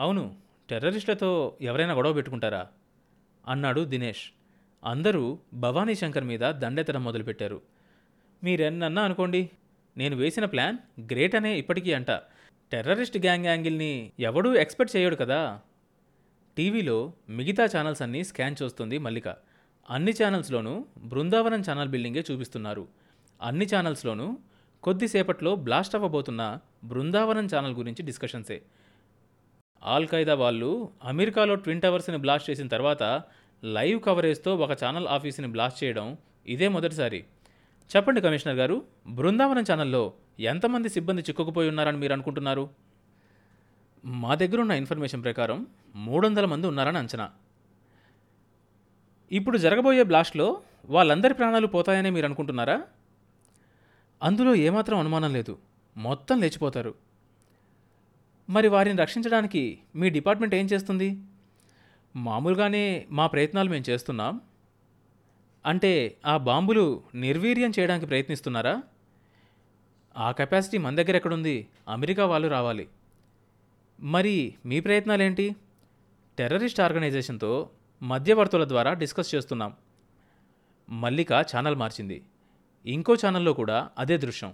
అవును 0.00 0.34
టెర్రరిస్టులతో 0.70 1.56
ఎవరైనా 1.60 1.92
గొడవ 1.92 2.12
పెట్టుకుంటారా? 2.12 2.66
అన్నాడు 3.48 3.80
దినేష్. 3.80 4.22
అందరూ 4.84 5.38
భవానీ 5.54 5.94
శంకర్ 5.94 6.24
మీద 6.24 6.40
దండెత్తడం 6.40 7.04
మొదలుపెట్టారు. 7.04 7.62
మీరెన్నన్నా 8.44 9.02
అనుకోండి 9.02 9.50
నేను 9.96 10.16
వేసిన 10.16 10.44
ప్లాన్ 10.44 10.78
గ్రేట్ 11.00 11.34
అనే 11.34 11.58
ఇప్పటికీ 11.58 11.92
అంట. 11.92 12.10
టెర్రరిస్ట్ 12.72 13.18
గ్యాంగ్ 13.18 13.46
యాంగిల్ని 13.46 14.12
ఎవడూ 14.20 14.54
ఎక్స్పెక్ట్ 14.54 14.96
చేయడు 14.96 15.16
కదా? 15.16 15.60
టీవీలో 16.56 17.12
మిగతా 17.28 17.64
ఛానల్స్ 17.64 18.02
అన్నీ 18.02 18.24
స్కాన్ 18.24 18.56
చేస్తుంది 18.62 18.98
మల్లిక. 18.98 19.28
అన్ని 19.90 20.14
ఛానల్స్లోనూ 20.24 20.84
బృందావనం 20.98 21.60
ఛానల్ 21.70 21.88
బిల్డింగే 21.88 22.24
చూపిస్తున్నారు. 22.30 22.88
అన్ని 23.42 23.68
ఛానల్స్లోనూ 23.76 24.38
కొద్దిసేపట్లో 24.82 25.56
బ్లాస్ట్ 25.56 25.94
అవ్వబోతున్న 25.94 26.58
బృందావనం 26.84 27.48
ఛానల్ 27.56 27.72
గురించి 27.72 28.02
డిస్కషన్సే. 28.02 28.62
ఆల్ 29.82 30.08
ఖైదా 30.08 30.34
వాళ్ళు 30.34 30.90
అమెరికాలో 31.04 31.54
ట్విన్ 31.54 31.80
టవర్స్ని 31.80 32.16
బ్లాస్ట్ 32.16 32.50
చేసిన 32.50 32.68
తర్వాత 32.68 33.22
లైవ్ 33.64 34.02
కవరేజ్తో 34.02 34.56
ఒక 34.56 34.84
ఛానల్ 34.84 35.08
ఆఫీస్ని 35.08 35.46
బ్లాస్ట్ 35.46 35.84
చేయడం 35.84 36.16
ఇదే 36.46 36.68
మొదటిసారి. 36.68 37.24
చెప్పండి 37.96 38.20
కమిషనర్ 38.20 38.56
గారు 38.56 38.84
బృందావనం 39.06 39.64
ఛానల్లో 39.72 40.12
ఎంతమంది 40.40 40.88
సిబ్బంది 40.88 41.22
చిక్కుకుపోయి 41.22 41.68
ఉన్నారని 41.68 41.96
మీరు 41.96 42.12
అనుకుంటున్నారు? 42.12 42.70
మా 44.04 44.34
దగ్గర 44.34 44.60
ఉన్న 44.60 44.72
ఇన్ఫర్మేషన్ 44.72 45.22
ప్రకారం 45.22 45.66
మూడు 45.94 46.26
వందల 46.26 46.44
మంది 46.44 46.66
ఉన్నారని 46.66 46.98
అంచనా. 46.98 47.30
ఇప్పుడు 49.32 49.58
జరగబోయే 49.58 50.02
బ్లాస్ట్లో 50.02 50.60
వాళ్ళందరి 50.86 51.34
ప్రాణాలు 51.34 51.66
పోతాయని 51.66 52.10
మీరు 52.10 52.26
అనుకుంటున్నారా? 52.26 52.82
అందులో 54.22 54.54
ఏమాత్రం 54.54 54.98
అనుమానం 54.98 55.32
లేదు. 55.32 55.58
మొత్తం 55.96 56.40
లేచిపోతారు. 56.40 56.94
మరి 58.50 58.68
వారిని 58.68 58.98
రక్షించడానికి 58.98 59.78
మీ 59.96 60.10
డిపార్ట్మెంట్ 60.10 60.54
ఏం 60.54 60.66
చేస్తుంది? 60.66 61.18
మామూలుగానే 62.16 63.06
మా 63.10 63.26
ప్రయత్నాలు 63.26 63.70
మేము 63.70 63.90
చేస్తున్నాం. 63.90 64.40
అంటే 65.66 66.16
ఆ 66.26 66.36
బాంబులు 66.36 67.02
నిర్వీర్యం 67.14 67.72
చేయడానికి 67.78 68.06
ప్రయత్నిస్తున్నారా? 68.06 68.82
ఆ 70.16 70.32
కెపాసిటీ 70.32 70.78
మన 70.78 70.94
దగ్గర 70.94 71.16
ఎక్కడుంది? 71.16 71.68
అమెరికా 71.88 72.26
వాళ్ళు 72.26 72.48
రావాలి. 72.48 72.88
మరి 74.00 74.54
మీ 74.66 74.80
ప్రయత్నాలేంటి? 74.80 75.56
టెర్రరిస్ట్ 76.38 76.80
ఆర్గనైజేషన్తో 76.80 77.70
మధ్యవర్తుల 78.02 78.68
ద్వారా 78.68 78.92
డిస్కస్ 78.92 79.34
చేస్తున్నాం. 79.34 79.72
మల్లిక 80.90 81.32
ఛానల్ 81.32 81.76
మార్చింది. 81.76 82.22
ఇంకో 82.86 83.14
ఛానల్లో 83.14 83.52
కూడా 83.52 83.90
అదే 83.98 84.16
దృశ్యం. 84.16 84.52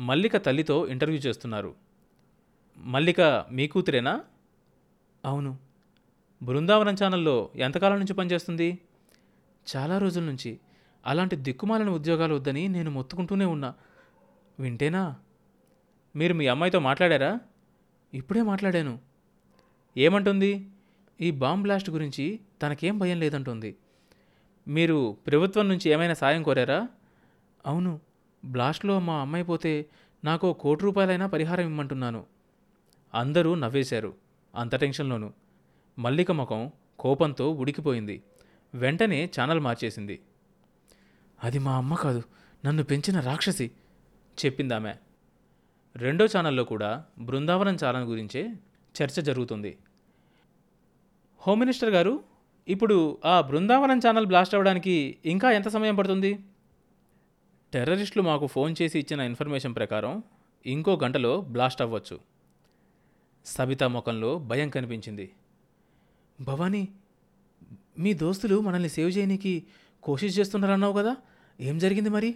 మల్లిక 0.00 0.36
తల్లితో 0.36 0.86
ఇంటర్వ్యూ 0.86 1.20
చేస్తున్నారు. 1.20 1.91
మల్లిక 2.78 3.20
మీ 3.52 3.66
కూతురేనా? 3.66 4.20
అవును. 5.24 5.58
బృందావనం 6.42 6.94
ఛానల్లో 6.94 7.50
ఎంతకాలం 7.56 7.98
నుంచి 7.98 8.14
పనిచేస్తుంది? 8.14 8.78
చాలా 9.76 9.98
రోజుల 9.98 10.22
నుంచి. 10.22 10.60
అలాంటి 11.06 11.36
దిక్కుమాలిన 11.36 11.90
ఉద్యోగాలు 11.90 12.34
వద్దని 12.34 12.68
నేను 12.68 12.90
మొత్తుకుంటూనే 12.90 13.44
ఉన్నా. 13.44 13.74
వింటేనా? 14.58 15.16
మీరు 16.16 16.34
మీ 16.34 16.46
అమ్మాయితో 16.46 16.80
మాట్లాడారా? 16.80 17.40
ఇప్పుడే 18.14 18.42
మాట్లాడాను. 18.42 18.98
ఏమంటుంది? 19.96 20.70
ఈ 21.20 21.30
బాంబ్ 21.30 21.62
బ్లాస్ట్ 21.62 21.90
గురించి 21.90 22.40
తనకేం 22.62 22.98
భయం 22.98 23.20
లేదంటుంది. 23.20 23.76
మీరు 24.68 25.16
ప్రభుత్వం 25.26 25.68
నుంచి 25.68 25.90
ఏమైనా 25.90 26.14
సాయం 26.14 26.42
కోరారా? 26.42 26.88
అవును. 27.66 28.00
బ్లాస్ట్లో 28.44 29.00
మా 29.00 29.20
అమ్మాయి 29.20 29.44
పోతే 29.44 29.86
నాకు 30.24 30.52
కోటి 30.52 30.84
రూపాయలైనా 30.84 31.26
పరిహారం 31.26 31.64
ఇమ్మంటున్నాను. 31.64 32.31
అందరూ 33.14 33.54
నవ్వేశారు. 33.54 34.14
అంత 34.54 34.74
టెన్షన్లోనూ. 34.74 35.30
మల్లిక 35.98 36.30
ముఖం 36.30 36.70
కోపంతో 36.98 37.50
ఉడికిపోయింది. 37.50 38.22
వెంటనే 38.74 39.30
ఛానల్ 39.40 39.60
మార్చేసింది. 39.60 40.20
అది 41.44 41.58
మా 41.58 41.76
అమ్మ 41.76 41.94
కాదు 41.94 42.22
నన్ను 42.64 42.84
పెంచిన 42.84 43.20
రాక్షసి 43.20 43.70
చెప్పిందామె. 44.44 44.94
రెండో 45.96 46.24
ఛానల్లో 46.24 46.64
కూడా 46.64 47.04
బృందావనం 47.18 47.78
ఛానల్ 47.84 48.04
గురించే 48.04 48.52
చర్చ 49.02 49.22
జరుగుతుంది. 49.22 49.78
హోమ్ 51.38 51.60
మినిస్టర్ 51.60 51.90
గారు 51.90 52.24
ఇప్పుడు 52.68 53.18
ఆ 53.24 53.40
బృందావనం 53.40 53.98
ఛానల్ 53.98 54.26
బ్లాస్ట్ 54.26 54.54
అవ్వడానికి 54.54 55.18
ఇంకా 55.26 55.50
ఎంత 55.50 55.68
సమయం 55.68 55.94
పడుతుంది? 55.94 56.44
టెర్రరిస్టులు 57.72 58.22
మాకు 58.22 58.46
ఫోన్ 58.46 58.74
చేసి 58.82 58.98
ఇచ్చిన 58.98 59.20
ఇన్ఫర్మేషన్ 59.20 59.74
ప్రకారం 59.74 60.22
ఇంకో 60.66 60.98
గంటలో 61.02 61.40
బ్లాస్ట్ 61.40 61.82
అవ్వచ్చు. 61.82 62.31
సబితా 63.44 63.88
ముఖంలో 63.88 64.38
భయం 64.38 64.70
కనిపించింది. 64.70 65.32
భవానీ 66.40 66.88
మీ 67.98 68.12
దోస్తులు 68.12 68.60
మనల్ని 68.60 68.88
సేవ్ 68.88 69.12
చేయనీకి 69.18 69.66
కోషిష్ 70.02 70.38
చేస్తున్నారన్నావు 70.38 70.92
కదా? 70.92 71.16
ఏం 71.60 71.78
జరిగింది 71.78 72.08
మరి? 72.08 72.34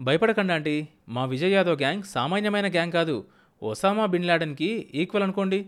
భయపడకండి 0.00 0.52
ఆంటీ. 0.52 0.88
మా 1.08 1.24
విజయ్ 1.24 1.52
యాదవ్ 1.52 1.74
గ్యాంగ్ 1.74 2.02
సామాన్యమైన 2.02 2.72
గ్యాంగ్ 2.72 2.92
కాదు. 2.92 3.26
ఒసామా 3.62 4.06
బిన్ 4.06 4.24
లాడెన్కి 4.24 4.88
ఈక్వల్ 4.94 5.22
అనుకోండి. 5.22 5.66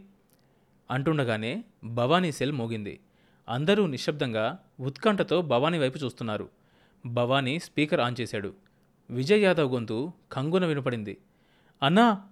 అంటుండగానే 0.91 1.65
భవానీ 1.85 2.33
సెల్ 2.33 2.53
మోగింది. 2.53 3.01
అందరూ 3.49 3.87
నిశ్శబ్దంగా 3.87 4.59
ఉత్కంఠతో 4.81 5.43
భవానీ 5.43 5.79
వైపు 5.79 5.99
చూస్తున్నారు. 5.99 6.49
భవానీ 7.07 7.59
స్పీకర్ 7.59 8.01
ఆన్ 8.01 8.17
చేశాడు. 8.21 8.55
విజయ్ 9.11 9.43
యాదవ్ 9.43 9.73
గొంతు 9.73 10.13
కంగున 10.33 10.67
వినపడింది. 10.67 11.19
అన్నా 11.83 12.29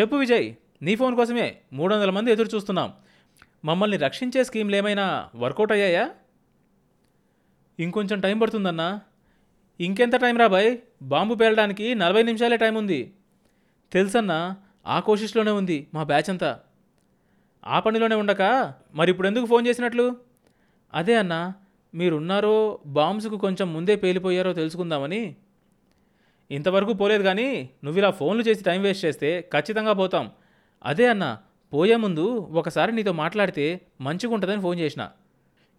చెప్పు 0.00 0.16
విజయ్ 0.16 0.54
నీ 0.82 0.96
ఫోన్ 0.96 1.16
కోసమే 1.16 1.56
మూడు 1.72 1.94
వందల 1.94 2.10
మంది 2.10 2.32
ఎదురు 2.32 2.48
చూస్తున్నాం. 2.54 2.92
మమ్మల్ని 3.64 3.96
రక్షించే 3.96 4.44
స్కీమ్లు 4.44 4.76
ఏమైనా 4.76 5.28
వర్కౌట్ 5.34 5.72
అయ్యాయా? 5.72 6.10
ఇంకొంచెం 7.80 8.20
టైం 8.20 8.38
పడుతుందన్నా. 8.38 9.00
ఇంకెంత 9.80 10.16
టైం 10.16 10.36
రాబాయ్ 10.36 10.78
బాంబు 11.02 11.34
పేలడానికి 11.34 11.94
నలభై 11.94 12.22
నిమిషాలే 12.22 12.56
టైం 12.56 12.74
ఉంది. 12.74 13.14
తెలుసన్నా 13.92 14.56
ఆ 14.86 15.00
కోషిష్లోనే 15.00 15.50
ఉంది 15.50 15.86
మా 15.94 16.02
బ్యాచ్ 16.02 16.30
అంతా. 16.30 16.60
ఆ 17.66 17.80
పనిలోనే 17.80 18.14
ఉండక 18.14 18.74
మరి 18.94 19.10
ఇప్పుడు 19.10 19.28
ఎందుకు 19.28 19.46
ఫోన్ 19.46 19.66
చేసినట్లు? 19.66 20.16
అదే 20.94 21.14
అన్నా 21.14 21.54
మీరున్నారో 21.94 22.78
బాంబ్స్కు 22.86 23.36
కొంచెం 23.36 23.72
ముందే 23.72 23.96
పేలిపోయారో 23.96 24.52
తెలుసుకుందామని. 24.52 25.36
ఇంతవరకు 26.56 26.92
పోలేదు 27.00 27.22
కానీ 27.22 27.48
నువ్వు 27.84 27.98
ఇలా 28.00 28.10
ఫోన్లు 28.10 28.42
చేసి 28.48 28.62
టైం 28.68 28.80
వేస్ట్ 28.82 29.04
చేస్తే 29.04 29.28
ఖచ్చితంగా 29.52 29.92
పోతాం. 30.00 30.24
అదే 30.84 31.06
అన్న 31.12 31.26
పోయే 31.72 31.96
ముందు 32.04 32.24
ఒకసారి 32.60 32.92
నీతో 32.92 33.12
మాట్లాడితే 33.20 33.66
మంచిగా 34.06 34.32
ఉంటుందని 34.36 34.62
ఫోన్ 34.66 34.78
చేసిన. 34.78 35.02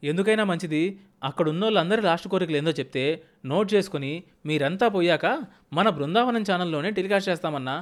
ఎందుకైనా 0.04 0.44
మంచిది 0.52 0.84
అక్కడున్న 1.24 1.64
వాళ్ళందరి 1.64 2.02
లాస్ట్ 2.02 2.28
కోరికలు 2.28 2.58
ఏందో 2.58 2.72
చెప్తే 2.80 3.04
నోట్ 3.52 3.70
చేసుకుని 3.74 4.14
మీరంతా 4.46 4.88
పోయాక 4.96 5.26
మన 5.74 5.90
బృందావనం 5.98 6.46
ఛానల్లోనే 6.50 6.92
టెలికాస్ట్ 6.98 7.30
చేస్తామన్నా. 7.30 7.76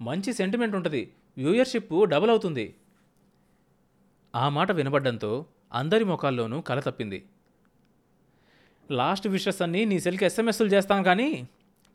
మంచి 0.00 0.32
సెంటిమెంట్ 0.32 0.76
ఉంటుంది 0.78 1.02
వ్యూయర్షిప్ 1.38 1.94
డబుల్ 2.12 2.30
అవుతుంది. 2.30 2.66
ఆ 4.34 4.46
మాట 4.56 4.72
వినబడ్డంతో 4.72 5.32
అందరి 5.72 6.04
ముఖాల్లోనూ 6.04 6.58
కల 6.60 6.80
తప్పింది. 6.80 7.18
లాస్ట్ 8.90 9.26
విషెస్ 9.28 9.62
అన్నీ 9.62 9.84
నీ 9.84 9.96
సెల్కి 10.00 10.24
ఎస్ఎంఎస్లు 10.24 10.70
చేస్తాను 10.74 11.04
కానీ 11.04 11.30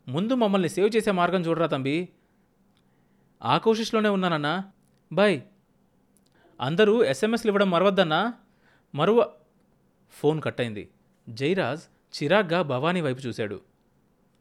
ముందు 0.08 0.34
మమ్మల్ని 0.34 0.68
సేవ్ 0.68 0.90
చేసే 0.96 1.10
మార్గం 1.10 1.40
చూడరా 1.40 1.66
తంబి? 1.66 2.08
ఆ 3.42 3.58
కోషిష్లోనే 3.58 4.08
ఉన్నానన్నా 4.08 4.64
బాయ్ 5.12 5.40
అందరూ 6.60 7.04
ఎస్ఎంఎస్లు 7.04 7.48
ఇవ్వడం 7.48 7.70
మరవద్దన్నా. 7.70 8.34
మరువ 8.94 9.32
ఫోన్ 10.12 10.42
కట్ 10.42 10.60
అయింది 10.60 10.88
జైరాజ్ 11.28 11.82
చిరాగ్గా 12.16 12.62
భవానీ 12.62 13.00
వైపు 13.00 13.18
చూశాడు. 13.18 13.60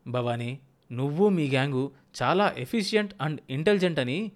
భవానీ 0.08 0.60
నువ్వు 0.92 1.30
మీ 1.30 1.50
గ్యాంగు 1.50 1.92
చాలా 2.22 2.56
ఎఫిషియంట్ 2.58 3.14
అండ్ 3.22 3.42
ఇంటెలిజెంట్ 3.50 4.00
అని 4.00 4.32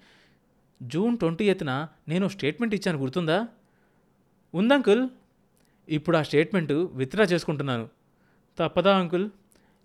జూన్ 0.84 1.18
ట్వంటీ 1.18 1.50
ఎత్తున 1.50 1.88
నేను 2.08 2.28
స్టేట్మెంట్ 2.28 2.76
ఇచ్చాను 2.76 3.00
గుర్తుందా? 3.00 3.48
ఉందంకుల్. 4.54 5.10
ఇప్పుడు 5.90 6.18
ఆ 6.18 6.22
స్టేట్మెంటు 6.22 6.92
విత్డ్రా 6.94 7.26
చేసుకుంటున్నాను. 7.26 7.90
తప్పదా 8.58 8.98
అంకుల్? 8.98 9.30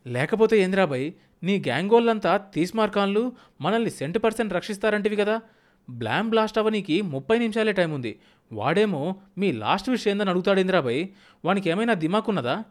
లేకపోతే 0.07 0.59
ఏంద్రాబాయ్ 0.59 1.13
నీ 1.43 1.59
గ్యాంగోళ్ళంతా 1.59 2.37
తీస్మార్కాన్లు 2.37 3.33
మనల్ని 3.61 3.91
సెంట్ 3.91 4.19
పర్సెంట్ 4.19 4.55
రక్షిస్తారంటివి 4.55 5.17
కదా. 5.17 5.41
బ్లామ్ 5.91 6.31
బ్లాస్ట్ 6.31 6.59
అవ్వనీకి 6.59 7.03
ముప్పై 7.03 7.39
నిమిషాలే 7.39 7.73
టైం 7.73 7.93
ఉంది 7.93 8.19
వాడేమో 8.53 9.17
మీ 9.39 9.53
లాస్ట్ 9.53 9.91
విష్ 9.91 10.09
ఏందని 10.09 10.31
అడుగుతాడు 10.31 10.61
ఇంద్రాబాయ్ 10.61 11.09
వానికి 11.45 11.71
ఏమైనా 11.71 11.95
దిమాకున్నదా? 11.95 12.65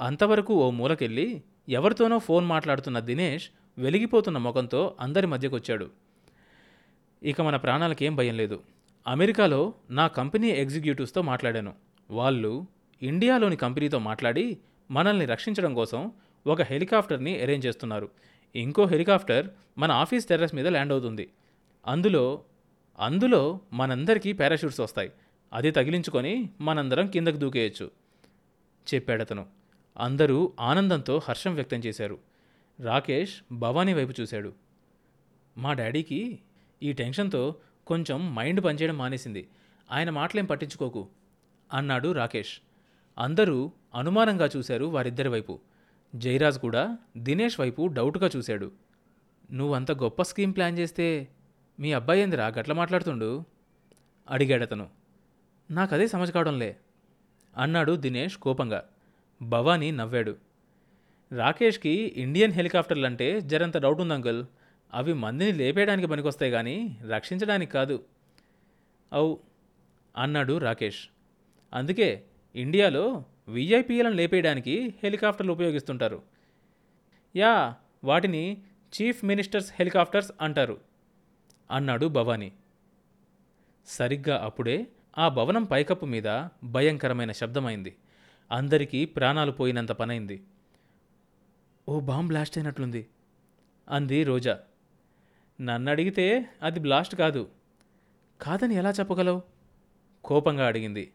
అంతవరకు 0.00 0.54
ఓ 0.54 0.70
మూలకెళ్ళి 0.70 1.42
ఎవరితోనో 1.68 2.18
ఫోన్ 2.18 2.46
మాట్లాడుతున్న 2.46 2.98
దినేష్ 2.98 3.48
వెలిగిపోతున్న 3.78 4.38
ముఖంతో 4.38 4.96
అందరి 5.00 5.26
మధ్యకొచ్చాడు. 5.26 5.90
ఇక 7.22 7.40
మన 7.40 7.56
ప్రాణాలకేం 7.56 8.16
భయం 8.16 8.36
లేదు. 8.36 8.60
అమెరికాలో 9.06 9.74
నా 9.90 10.06
కంపెనీ 10.06 10.48
ఎగ్జిక్యూటివ్స్తో 10.48 11.22
మాట్లాడాను. 11.22 11.72
వాళ్ళు 12.10 12.66
ఇండియాలోని 13.02 13.56
కంపెనీతో 13.56 13.98
మాట్లాడి 13.98 14.58
మనల్ని 14.90 15.24
రక్షించడం 15.24 15.74
కోసం 15.74 16.12
ఒక 16.46 16.62
హెలికాప్టర్ని 16.62 17.42
అరేంజ్ 17.42 17.66
చేస్తున్నారు. 17.66 18.10
ఇంకో 18.56 18.86
హెలికాప్టర్ 18.86 19.50
మన 19.78 19.92
ఆఫీస్ 19.92 20.26
టెర్రస్ 20.26 20.54
మీద 20.54 20.68
ల్యాండ్ 20.68 20.92
అవుతుంది. 20.92 21.32
అందులో 21.86 22.44
అందులో 22.98 23.60
మనందరికీ 23.72 24.32
పారాషూట్స్ 24.32 24.80
వస్తాయి. 24.80 25.12
అది 25.52 25.70
తగిలించుకొని 25.70 26.50
మనందరం 26.60 27.06
కిందకు 27.06 27.36
దూకేయచ్చు 27.36 27.90
చెప్పాడతను 28.94 29.46
అందరూ 29.98 30.52
ఆనందంతో 30.60 31.20
హర్షం 31.24 31.54
వ్యక్తం 31.54 31.78
చేశారు. 31.78 32.18
రాకేష్ 32.80 33.34
భవానీ 33.52 33.94
వైపు 33.94 34.20
చూశాడు. 34.20 34.52
మా 35.58 35.72
డాడీకి 35.72 36.38
ఈ 36.82 36.92
టెన్షన్తో 36.92 37.54
కొంచెం 37.86 38.34
మైండ్ 38.34 38.64
పనిచేయడం 38.64 38.98
మానేసింది. 38.98 39.48
ఆయన 39.92 40.10
మాటలేం 40.10 40.44
పట్టించుకోకు 40.44 41.08
అన్నాడు 41.72 42.12
రాకేష్. 42.12 42.60
అందరూ 43.18 43.72
అనుమానంగా 43.96 44.50
చూశారు 44.56 44.84
వారిద్దరి 44.84 45.28
వైపు. 45.28 45.58
జయరాజ్ 46.14 46.58
కూడా 46.58 46.98
దినేష్ 47.16 47.60
వైపు 47.60 47.86
డౌట్గా 47.86 48.30
చూశాడు. 48.36 48.72
నువ్వంత 49.52 49.92
గొప్ప 49.92 50.22
స్కీమ్ 50.22 50.54
ప్లాన్ 50.54 50.78
చేస్తే 50.78 51.28
మీ 51.80 51.92
అబ్బాయి 51.92 52.20
ఏందిరా 52.20 52.46
గట్ల 52.46 52.72
మాట్లాడుతుండు? 52.72 53.44
అడిగాడతను 54.30 54.88
నాకదే 55.70 56.06
సమజ్ 56.06 56.32
కావడంలే 56.32 56.76
అన్నాడు 57.56 57.92
దినేష్ 57.96 58.36
కోపంగా. 58.36 58.84
భవానీ 59.42 59.90
నవ్వాడు. 59.90 60.36
రాకేష్కి 61.32 62.14
ఇండియన్ 62.16 62.52
హెలికాప్టర్లంటే 62.52 63.40
జరంత 63.40 63.78
డౌట్ 63.78 64.00
ఉంది 64.00 64.14
అంకుల్. 64.14 64.44
అవి 64.94 65.12
మందిని 65.12 65.52
లేపేయడానికి 65.52 66.08
పనికొస్తాయి 66.08 66.52
కానీ 66.52 66.98
రక్షించడానికి 67.08 67.72
కాదు. 67.72 68.04
అవు 69.12 69.38
అన్నాడు 70.16 70.58
రాకేష్. 70.58 71.08
అందుకే 71.74 72.22
ఇండియాలో 72.54 73.24
వీఐపీలను 73.48 74.14
లేపేయడానికి 74.14 74.94
హెలికాప్టర్లు 75.02 75.52
ఉపయోగిస్తుంటారు. 75.52 76.22
యా 77.36 77.74
వాటిని 78.04 78.62
చీఫ్ 78.92 79.24
మినిస్టర్స్ 79.24 79.72
హెలికాప్టర్స్ 79.74 80.32
అంటారు 80.40 80.80
అన్నాడు 81.70 82.06
భవానీ. 82.06 82.52
సరిగ్గా 83.86 84.44
అప్పుడే 84.44 84.86
ఆ 85.18 85.28
భవనం 85.28 85.64
పైకప్పు 85.64 86.06
మీద 86.06 86.48
భయంకరమైన 86.64 87.32
శబ్దమైంది. 87.32 87.96
అందరికీ 88.52 89.04
ప్రాణాలు 89.04 89.52
పోయినంత 89.52 89.92
పనైంది. 89.92 90.42
ఓ 91.88 92.00
బాంబ్ 92.00 92.26
బ్లాస్ట్ 92.26 92.58
అయినట్లుంది 92.58 93.06
అంది 93.88 94.24
రోజా. 94.24 94.60
నన్ను 95.60 95.90
అడిగితే 95.90 96.46
అది 96.62 96.80
బ్లాస్ట్ 96.80 97.16
కాదు. 97.16 97.48
కాదని 98.40 98.74
ఎలా 98.74 98.90
చెప్పగలవు? 98.90 99.42
కోపంగా 100.24 100.66
అడిగింది 100.66 101.12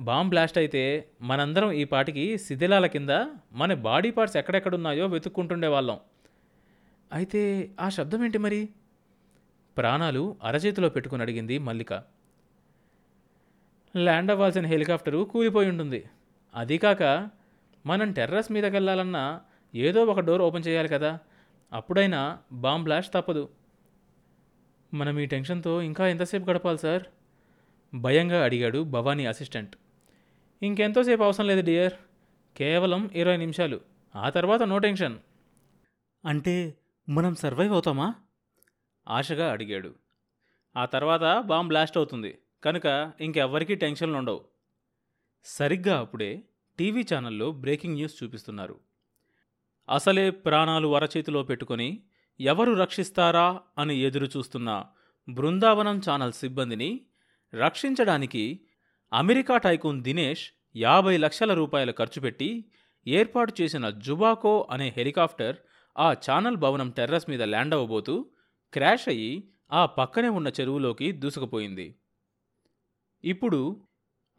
బాంబ్ 0.00 0.28
బ్లాస్ట్ 0.28 0.58
అయితే 0.58 1.08
మనందరం 1.20 1.72
ఈ 1.72 1.84
పాటికి 1.84 2.38
శిథిలాల 2.38 2.86
కింద 2.86 3.10
మన 3.52 3.74
బాడీ 3.74 4.10
పార్ట్స్ 4.10 4.36
ఎక్కడెక్కడున్నాయో 4.36 5.06
వెతుక్కుంటుండే 5.06 5.68
వాళ్ళం. 5.68 6.00
అయితే 7.12 7.70
ఆ 7.80 7.88
శబ్దం 7.88 8.24
ఏంటి 8.24 8.38
మరి? 8.38 8.68
ప్రాణాలు 9.76 10.36
అరచేతిలో 10.42 10.88
పెట్టుకుని 10.88 11.22
అడిగింది 11.22 11.58
మల్లిక. 11.58 11.92
ల్యాండ్ 13.96 14.30
అవ్వాల్సిన 14.30 14.66
హెలికాప్టరు 14.66 15.24
కూలిపోయి 15.24 15.68
ఉంటుంది. 15.68 16.04
అది 16.54 16.78
కాక 16.78 17.30
మనం 17.86 18.12
టెర్రస్ 18.12 18.52
మీదకి 18.52 18.76
వెళ్ళాలన్నా 18.76 19.40
ఏదో 19.74 20.04
ఒక 20.04 20.20
డోర్ 20.20 20.42
ఓపెన్ 20.42 20.64
చేయాలి 20.68 20.88
కదా. 20.88 21.18
అప్పుడైనా 21.72 22.38
బాంబ్ 22.52 22.84
బ్లాస్ట్ 22.84 23.14
తప్పదు. 23.14 23.48
మనం 24.94 25.18
ఈ 25.18 25.26
టెన్షన్తో 25.26 25.82
ఇంకా 25.82 26.08
ఎంతసేపు 26.08 26.50
గడపాలి 26.50 26.78
సార్? 26.78 27.02
భయంగా 27.94 28.44
అడిగాడు 28.44 28.82
భవానీ 28.82 29.26
అసిస్టెంట్. 29.26 29.76
ఇంకెంతోసేపు 30.62 31.22
అవసరం 31.22 31.46
లేదు 31.46 31.60
డియర్. 31.60 31.92
కేవలం 32.56 33.10
ఇరవై 33.14 33.36
నిమిషాలు. 33.36 33.80
ఆ 34.16 34.30
తర్వాత 34.30 34.62
నో 34.62 34.78
టెన్షన్. 34.78 35.18
అంటే 36.24 36.74
మనం 37.08 37.34
సర్వైవ్ 37.34 37.72
అవుతామా? 37.72 38.14
ఆశగా 39.08 39.52
అడిగాడు. 39.52 39.94
ఆ 40.76 40.84
తర్వాత 40.84 41.44
బాంబ్ 41.46 41.68
బ్లాస్ట్ 41.68 41.96
అవుతుంది. 41.96 42.38
కనుక 42.64 43.12
ఇంకెవ్వరికీ 43.20 43.74
టెన్షన్లు 43.74 44.16
ఉండవు. 44.16 44.44
సరిగ్గా 45.44 45.98
అప్పుడే 45.98 46.42
టీవీ 46.78 47.04
ఛానల్లో 47.14 47.50
బ్రేకింగ్ 47.50 47.94
న్యూస్ 47.94 48.22
చూపిస్తున్నారు. 48.22 48.80
అసలే 49.88 50.30
ప్రాణాలు 50.30 50.96
అరచేతిలో 50.96 51.42
పెట్టుకొని 51.42 52.02
ఎవరు 52.40 52.72
రక్షిస్తారా 52.72 53.60
అని 53.78 53.96
ఎదురు 53.96 54.26
చూస్తున్న 54.36 54.84
బృందావనం 55.28 56.00
ఛానల్ 56.10 56.32
సిబ్బందిని 56.32 57.00
రక్షించడానికి 57.54 58.60
అమెరికా 59.12 59.56
టైకూన్ 59.56 60.02
దినేష్ 60.02 60.50
యాభై 60.76 61.16
లక్షల 61.16 61.54
రూపాయలు 61.54 61.92
ఖర్చు 61.92 62.20
పెట్టి 62.20 62.64
ఏర్పాటు 63.06 63.54
చేసిన 63.60 63.90
జుబాకో 63.90 64.68
అనే 64.70 64.94
హెలికాప్టర్ 64.96 65.56
ఆ 65.98 66.12
ఛానల్ 66.12 66.56
భవనం 66.56 66.90
టెర్రస్ 66.90 67.30
మీద 67.30 67.42
ల్యాండ్ 67.42 67.74
అవ్వబోతూ 67.74 68.26
క్రాష్ 68.72 69.08
అయ్యి 69.08 69.48
ఆ 69.72 69.86
పక్కనే 69.86 70.28
ఉన్న 70.28 70.48
చెరువులోకి 70.48 71.12
దూసుకుపోయింది. 71.12 71.94
ఇప్పుడు 73.24 73.80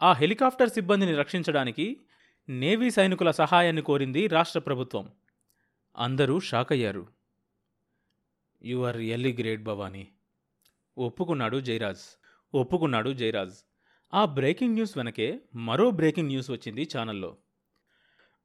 ఆ 0.01 0.13
హెలికాప్టర్ 0.13 0.69
సిబ్బందిని 0.69 1.15
రక్షించడానికి 1.15 2.01
నేవీ 2.49 2.91
సైనికుల 2.91 3.31
సహాయాన్ని 3.31 3.81
కోరింది 3.81 4.27
రాష్ట్ర 4.27 4.59
ప్రభుత్వం. 4.59 5.11
అందరూ 5.97 6.39
షాక్ 6.39 6.71
అయ్యారు. 6.71 7.07
You 8.63 8.83
are 8.83 8.97
really 8.97 9.33
great 9.33 9.63
Bhavani. 9.63 10.07
ఒప్పుకున్నాడు 10.97 11.59
జయరాజ్ 11.59 12.19
ఒప్పుకున్నాడు 12.53 13.09
జయరాజ్ 13.13 13.53
ఆ 14.13 14.25
బ్రేకింగ్ 14.25 14.73
న్యూస్ 14.73 14.97
వెనకే 14.97 15.41
మరో 15.55 15.91
బ్రేకింగ్ 15.91 16.27
న్యూస్ 16.27 16.51
వచ్చింది 16.51 16.89
ఛానల్లో. 16.97 17.37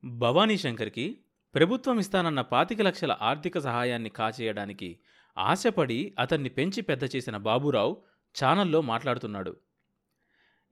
భవానీ 0.04 0.56
శంకర్కి 0.56 1.18
ప్రభుత్వం 1.54 1.98
ఇస్తానన్న 1.98 2.40
పాతిక 2.40 2.82
లక్షల 2.82 3.16
ఆర్థిక 3.20 3.58
సహాయాన్ని 3.58 4.10
కాచేయడానికి 4.10 4.98
ఆశపడి 5.38 6.14
అతన్ని 6.18 6.48
పెంచి 6.48 6.82
పెద్ద 6.82 7.04
చేసిన 7.16 7.36
బాబురావు 7.36 7.96
ఛానల్లో 8.42 8.80
మాట్లాడుతున్నాడు. 8.80 9.56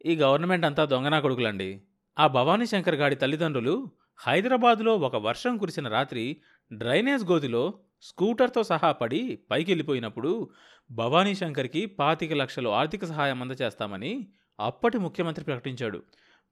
ఈ 0.05 0.17
గవర్నమెంట్ 0.17 0.65
అంతా 0.65 0.85
దొంగనా 0.85 1.21
కొడుకులండి. 1.21 1.81
ఆ 2.19 2.27
భవానీ 2.27 2.67
శంకర్ 2.67 2.95
గాడి 2.95 3.17
తల్లిదండ్రులు 3.17 3.91
హైదరాబాదులో 4.27 4.97
ఒక 4.97 5.17
వర్షం 5.17 5.57
కురిసిన 5.57 5.89
రాత్రి 5.89 6.37
డ్రైనేజ్ 6.73 7.25
గోదిలో 7.25 7.75
స్కూటర్తో 8.03 8.63
సహా 8.63 8.93
పడి 8.93 9.39
పైకి 9.51 9.71
వెళ్ళిపోయినప్పుడు 9.71 10.51
భవానీ 10.91 11.35
శంకర్కి 11.35 11.87
పాతిక 11.87 12.33
లక్షలు 12.33 12.69
ఆర్థిక 12.69 13.05
సహాయం 13.05 13.43
అందజేస్తామని 13.43 14.29
అప్పటి 14.61 14.99
ముఖ్యమంత్రి 14.99 15.45
ప్రకటించాడు. 15.45 16.03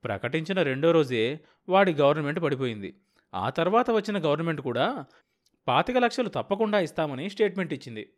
ప్రకటించిన 0.05 0.63
రెండో 0.63 0.93
రోజే 0.93 1.41
వాడి 1.69 1.93
గవర్నమెంట్ 1.95 2.43
పడిపోయింది. 2.43 3.01
ఆ 3.35 3.51
తర్వాత 3.51 3.91
వచ్చిన 3.91 4.25
గవర్నమెంట్ 4.25 4.61
కూడా 4.61 5.05
పాతిక 5.69 5.97
లక్షలు 5.97 6.29
తప్పకుండా 6.29 6.79
ఇస్తామని 6.79 7.31
స్టేట్మెంట్ 7.31 7.73
ఇచ్చింది. 7.73 8.13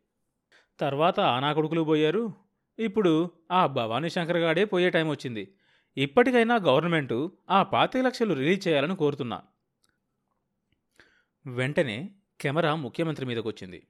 తర్వాత 0.81 1.21
ఆనా 1.21 1.53
కొడుకులు 1.53 1.83
పోయారు. 1.83 2.33
ఇప్పుడు 2.79 3.31
ఆ 3.51 3.67
భవానీ 3.67 4.11
శంకర్ 4.11 4.37
గాడే 4.37 4.65
పోయే 4.65 4.91
టైం 4.91 5.09
వచ్చింది. 5.09 5.55
ఇప్పటికైనా 5.97 6.57
గవర్నమెంటు 6.57 7.39
ఆ 7.51 7.63
పాతిక 7.63 8.03
లక్షలు 8.03 8.35
రిలీజ్ 8.35 8.69
చేయాలని 8.69 8.97
కోరుతున్నా. 8.97 9.43
వెంటనే 11.47 12.11
కెమెరా 12.41 12.75
ముఖ్యమంత్రి 12.75 13.27
మీదకొచ్చింది. 13.27 13.87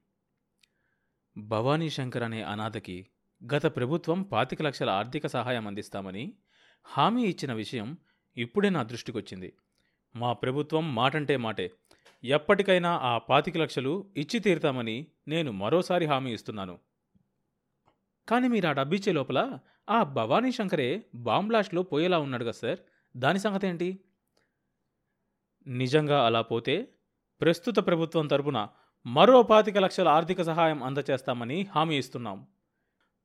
భవానీ 1.39 1.91
శంకర్ 1.91 2.23
అనే 2.23 2.43
అనాథకి 2.43 3.09
గత 3.45 3.77
ప్రభుత్వం 3.77 4.23
పాతిక 4.23 4.63
లక్షల 4.63 4.91
ఆర్థిక 4.91 5.27
సహాయం 5.27 5.67
అందిస్తామని 5.67 6.33
హామీ 6.85 7.25
ఇచ్చిన 7.25 7.53
విషయం 7.53 7.97
ఇప్పుడే 8.37 8.71
నా 8.71 8.83
దృష్టికొచ్చింది. 8.83 9.53
మా 10.17 10.33
ప్రభుత్వం 10.33 10.95
మాటంటే 10.95 11.37
మాటే. 11.37 11.71
ఎప్పటికైనా 12.25 12.97
ఆ 12.97 13.19
పాతిక 13.19 13.57
లక్షలు 13.59 14.11
ఇచ్చి 14.17 14.41
తీరుతామని 14.41 15.07
నేను 15.29 15.53
మరోసారి 15.53 16.07
హామీ 16.07 16.33
ఇస్తున్నాను. 16.33 16.79
కానీ 18.29 18.49
మీరు 18.49 18.69
ఆ 18.69 18.73
డబ్బిచ్చే 18.73 19.13
లోపల 19.13 19.59
ఆ 19.91 20.03
భవానీ 20.03 20.53
శంకరే 20.53 21.03
బాంబ్లాస్ట్లో 21.15 21.83
పోయేలా 21.83 22.19
ఉన్నాడు 22.19 22.45
కదా 22.45 22.53
సార్. 22.53 22.79
దాని 23.17 23.39
సంగతి 23.39 23.67
ఏంటి 23.67 24.01
నిజంగా 25.67 26.27
అలా 26.27 26.43
పోతే 26.43 26.89
ప్రస్తుత 27.41 27.77
ప్రభుత్వం 27.79 28.27
తరపున 28.27 28.69
మరో 29.07 29.43
పాతిక 29.43 29.79
లక్షల 29.79 30.09
ఆర్థిక 30.09 30.43
సహాయం 30.43 30.83
అందచేస్తామని 30.83 31.67
హామీ 31.75 31.99
ఇస్తున్నాం. 31.99 32.47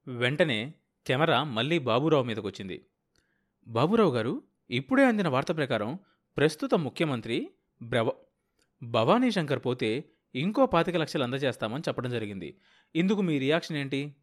వెంటనే 0.08 0.74
కెమెరా 1.08 1.44
మళ్ళీ 1.44 1.80
బాబురావు 1.80 2.24
మీదకొచ్చింది. 2.24 2.86
బాబురావు 3.68 4.12
గారు 4.12 4.42
ఇప్పుడే 4.70 5.06
అందిన 5.06 5.28
వార్త 5.28 5.56
ప్రకారం 5.56 6.00
ప్రస్తుత 6.38 6.76
ముఖ్యమంత్రి 6.76 7.52
బ్రవ 7.82 8.12
భవానీ 8.84 9.32
శంకర్ 9.32 9.60
పోతే 9.66 10.04
ఇంకో 10.36 10.66
పాతిక 10.66 10.96
లక్షలు 10.96 11.24
అందజేస్తామని 11.24 11.84
చెప్పడం 11.88 12.10
జరిగింది. 12.10 12.58
ఇందుకు 12.96 13.22
మీ 13.22 13.40
రియాక్షన్ 13.40 13.78
ఏంటి? 13.78 14.16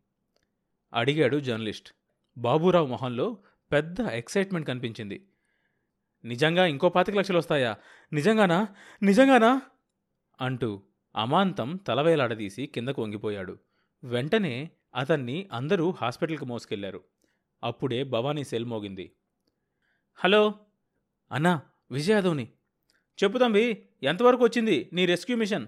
అడిగాడు 0.95 1.37
జర్నలిస్ట్. 1.37 1.93
బాబురావు 2.39 2.87
మొహంలో 2.87 3.39
పెద్ద 3.73 4.01
ఎక్సైట్మెంట్ 4.01 4.69
కనిపించింది. 4.69 5.27
నిజంగా 6.25 6.67
ఇంకో 6.67 6.89
పాతిక 6.89 7.15
లక్షలు 7.15 7.39
వస్తాయా? 7.39 7.77
నిజంగానా? 8.13 8.67
నిజంగానా? 9.03 9.63
అంటూ 10.41 10.83
అమాంతం 11.17 11.77
తలవేలాడదీసి 11.77 12.67
కిందకు 12.67 13.03
వంగిపోయాడు. 13.03 13.59
వెంటనే 14.05 14.71
అతన్ని 14.95 15.49
అందరూ 15.53 15.91
హాస్పిటల్కి 15.91 16.45
మోసుకెళ్ళారు. 16.45 17.05
అప్పుడే 17.65 18.05
భవానీ 18.05 18.45
సెల్ 18.45 18.65
మోగింది. 18.65 19.13
హలో 20.15 20.55
అన్నా 21.33 21.63
విజయాదవ్ని. 21.91 22.53
చెప్పు 23.25 23.39
తంబి 23.39 23.89
ఎంతవరకు 24.03 24.45
వచ్చింది 24.45 24.91
నీ 24.93 25.07
రెస్క్యూ 25.07 25.37
మిషన్? 25.37 25.67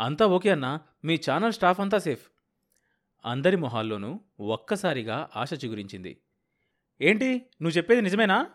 అంతా 0.00 0.26
ఓకే 0.26 0.50
అన్నా 0.50 0.80
మీ 1.04 1.18
ఛానల్ 1.30 1.52
స్టాఫ్ 1.52 1.80
అంతా 1.80 1.98
సేఫ్. 1.98 2.30
అందరి 3.24 3.56
మొహాల్లోనూ 3.56 4.20
ఒక్కసారిగా 4.40 5.28
ఆశ 5.36 5.64
చిగురించింది. 5.64 6.22
ఏంటి 7.00 7.34
నువ్వు 7.34 7.76
చెప్పేది 7.76 8.00
నిజమేనా? 8.00 8.50